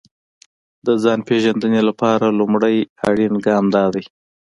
[0.85, 4.03] د ځان پېژندنې لپاره لومړی اړين ګام دا دی.